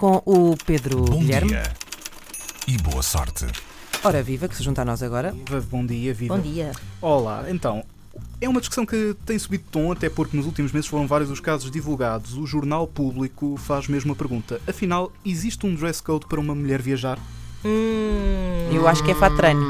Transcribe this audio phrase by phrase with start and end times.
[0.00, 1.50] com o Pedro Bom Guilherme.
[1.50, 1.62] dia
[2.66, 3.44] e boa sorte.
[4.02, 5.30] Ora viva, que se junta a nós agora.
[5.30, 6.34] Viva, Bom dia, viva.
[6.34, 6.72] Bom dia.
[7.02, 7.84] Olá, então.
[8.40, 11.28] É uma discussão que tem subido de tom, até porque nos últimos meses foram vários
[11.30, 12.34] os casos divulgados.
[12.38, 16.80] O Jornal Público faz mesmo a pergunta: afinal, existe um dress code para uma mulher
[16.80, 17.18] viajar?
[17.62, 19.60] Hum, Eu acho que é fatrano.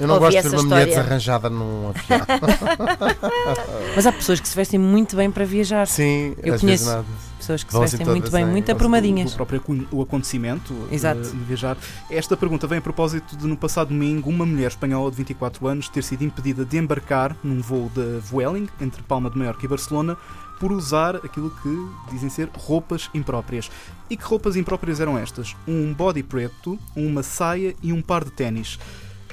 [0.00, 2.26] Eu não gosto de ver uma mulher desarranjada num avião.
[3.94, 5.86] Mas há pessoas que se vestem muito bem para viajar.
[5.86, 7.04] Sim, Eu conheço.
[7.38, 9.30] Pessoas que se Vão assim vestem muito todas bem, em- muito aprumadinhas.
[9.32, 11.22] Do próprio o acontecimento de- Exato.
[11.22, 11.76] de viajar.
[12.10, 15.88] Esta pergunta vem a propósito de, no passado domingo, uma mulher espanhola de 24 anos
[15.88, 20.18] ter sido impedida de embarcar num voo da Vueling, entre Palma de Mallorca e Barcelona,
[20.60, 23.70] por usar aquilo que dizem ser roupas impróprias.
[24.10, 25.56] E que roupas impróprias eram estas?
[25.66, 28.78] Um body preto, uma saia e um par de ténis.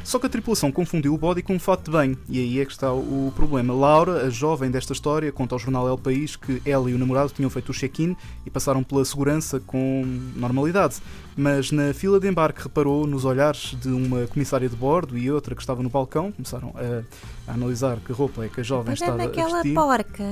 [0.07, 2.65] Só que a tripulação confundiu o body com um fato de banho, e aí é
[2.65, 3.73] que está o problema.
[3.73, 7.33] Laura, a jovem desta história, conta ao jornal El País que ela e o namorado
[7.35, 11.01] tinham feito o check-in e passaram pela segurança com normalidade.
[11.37, 15.53] Mas na fila de embarque reparou nos olhares de uma comissária de bordo e outra
[15.53, 19.13] que estava no balcão, começaram a, a analisar que roupa é que a jovem estava
[19.13, 19.73] Olha a naquela vestir.
[19.75, 20.23] porca.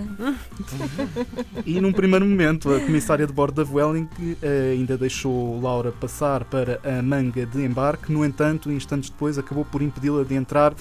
[1.66, 4.10] E num primeiro momento, a comissária de bordo da Vueling
[4.42, 8.12] eh, ainda deixou Laura passar para a manga de embarque.
[8.12, 10.74] No entanto, instantes depois, acabou por impedi-la de entrar.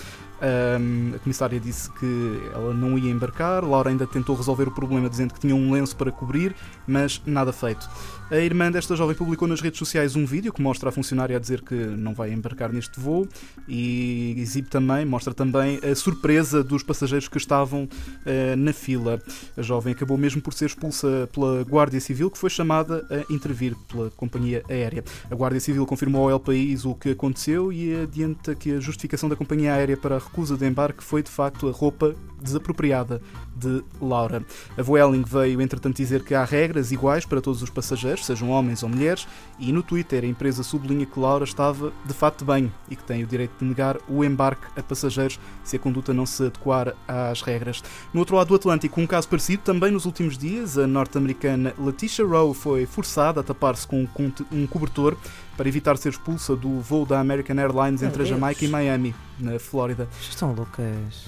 [0.44, 3.64] Ahm, a comissária disse que ela não ia embarcar.
[3.64, 6.54] Laura ainda tentou resolver o problema dizendo que tinha um lenço para cobrir,
[6.86, 7.88] mas nada feito.
[8.30, 11.40] A irmã desta jovem publicou nas redes sociais um vídeo que mostra a funcionária a
[11.40, 13.28] dizer que não vai embarcar neste voo
[13.68, 17.88] e exibe também, mostra também a surpresa dos passageiros que estavam
[18.26, 19.22] eh, na fila.
[19.56, 23.76] A jovem acabou mesmo por ser expulsa pela Guardia Civil, que foi chamada a intervir
[23.88, 25.04] pela companhia aérea.
[25.30, 29.28] A Guardia Civil confirmou ao El País o que aconteceu e adianta que a justificação
[29.28, 33.22] da companhia aérea para a recusa de embarque foi de facto a roupa desapropriada
[33.56, 34.44] de Laura.
[34.76, 38.82] A Vueling veio, entretanto, dizer que há regras iguais para todos os passageiros, sejam homens
[38.82, 39.26] ou mulheres,
[39.58, 43.22] e no Twitter a empresa sublinha que Laura estava de de banho e que tem
[43.22, 47.42] o direito de negar o embarque a passageiros se a conduta não se adequar às
[47.42, 47.82] regras.
[48.12, 52.26] No outro lado do Atlântico, um caso parecido, também nos últimos dias, a norte-americana Letitia
[52.26, 54.08] Rowe foi forçada a tapar-se com
[54.50, 55.16] um cobertor
[55.56, 58.26] para evitar ser expulsa do voo da American Airlines Meu entre a.
[58.26, 60.08] Jamaica e Miami, na Flórida.
[60.20, 61.26] Estão loucas.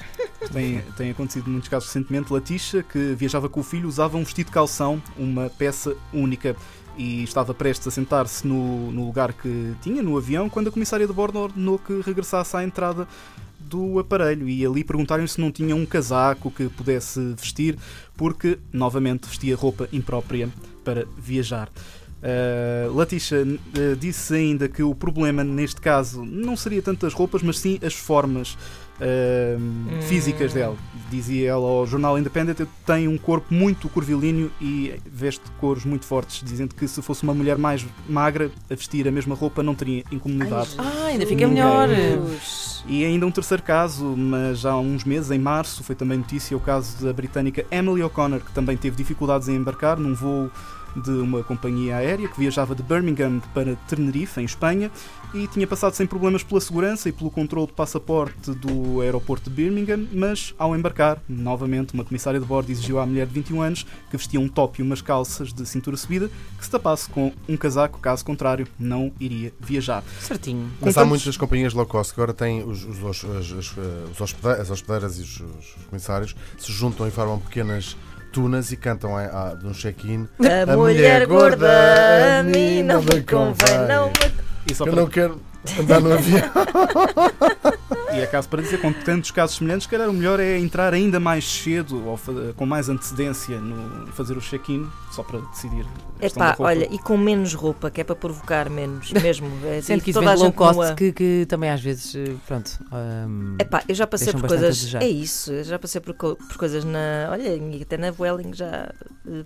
[0.52, 2.32] Tem, tem acontecido muitos casos recentemente.
[2.32, 6.56] Letitia, que viajava com o filho, usava um vestido de calção, uma peça única.
[6.98, 11.06] E estava prestes a sentar-se no, no lugar que tinha, no avião, quando a comissária
[11.06, 13.06] de bordo ordenou que regressasse à entrada
[13.58, 14.48] do aparelho.
[14.48, 17.76] E ali perguntaram se não tinha um casaco que pudesse vestir,
[18.16, 20.48] porque, novamente, vestia roupa imprópria
[20.82, 21.68] para viajar.
[22.26, 27.40] Uh, Letitia uh, disse ainda que o problema neste caso não seria tanto as roupas,
[27.40, 28.58] mas sim as formas
[29.00, 30.76] uh, físicas dela.
[31.08, 36.04] Dizia ela ao jornal Independent: Eu tenho um corpo muito curvilíneo e veste cores muito
[36.04, 39.76] fortes, dizendo que se fosse uma mulher mais magra a vestir a mesma roupa não
[39.76, 40.70] teria incomodidade.
[40.78, 41.62] Ah, ainda fica Ninguém.
[41.62, 41.88] melhor.
[42.88, 46.60] E ainda um terceiro caso, mas há uns meses, em março, foi também notícia o
[46.60, 50.50] caso da britânica Emily O'Connor, que também teve dificuldades em embarcar num voo
[51.04, 54.90] de uma companhia aérea que viajava de Birmingham para Tenerife, em Espanha,
[55.34, 59.54] e tinha passado sem problemas pela segurança e pelo controle de passaporte do aeroporto de
[59.56, 63.86] Birmingham, mas ao embarcar, novamente, uma comissária de bordo exigiu à mulher de 21 anos
[64.10, 67.56] que vestia um top e umas calças de cintura subida que se tapasse com um
[67.56, 70.02] casaco, caso contrário, não iria viajar.
[70.20, 70.70] Certinho.
[70.80, 73.74] Mas há Contamos- muitas companhias low cost que agora têm os, os, os, os, os,
[73.78, 77.96] eh, os hospede- as hospedeiras e os, os comissários se juntam e formam pequenas
[78.36, 80.28] tunas e cantam a, a, de um check-in.
[80.38, 84.35] A, A mulher mulher gorda gorda a mim não me convém, não me...
[84.70, 85.40] E só Eu para não quero
[85.78, 86.42] andar no avião.
[88.16, 90.94] E é caso para dizer, com tantos casos semelhantes, se calhar o melhor é entrar
[90.94, 92.18] ainda mais cedo ou
[92.54, 95.84] com mais antecedência no fazer o check-in, só para decidir.
[96.20, 96.62] Epá, roupa.
[96.62, 99.50] olha, e com menos roupa, que é para provocar menos, mesmo.
[99.66, 100.94] É, Sendo que isso toda vem low cost, nua.
[100.94, 102.78] que, que também às vezes, eh, pronto.
[102.90, 104.94] hum, Epá, eu já passei por coisas.
[104.94, 107.28] É isso, eu já passei por, por coisas na.
[107.30, 108.90] Olha, até na Vueling já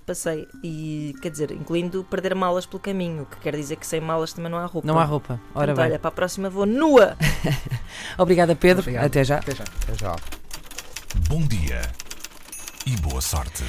[0.07, 0.47] passei.
[0.63, 4.51] E quer dizer, incluindo perder malas pelo caminho, que quer dizer que sem malas também
[4.51, 4.87] não há roupa.
[4.87, 5.35] não há roupa.
[5.55, 5.85] Ora Portanto, bem.
[5.87, 7.17] olha, para a próxima vou nua.
[8.19, 8.81] Obrigada, Pedro.
[8.83, 9.05] Obrigado.
[9.07, 9.37] Até já.
[9.39, 9.65] Até já.
[9.99, 10.17] Já.
[11.29, 11.83] Bom dia
[12.87, 13.65] e boa sorte.